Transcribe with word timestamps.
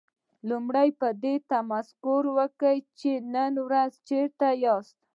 لومړی 0.49 0.89
په 0.99 1.07
دې 1.23 1.35
تمرکز 1.51 2.25
وکړئ 2.37 2.77
چې 2.99 3.11
نن 3.33 3.53
ورځ 3.67 3.91
چېرته 4.07 4.47
ياستئ. 4.65 4.95